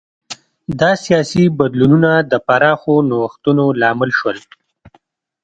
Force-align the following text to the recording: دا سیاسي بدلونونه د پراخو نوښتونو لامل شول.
دا 0.79 0.91
سیاسي 1.05 1.43
بدلونونه 1.59 2.11
د 2.31 2.33
پراخو 2.47 2.95
نوښتونو 3.09 3.65
لامل 3.81 4.11
شول. 4.19 4.37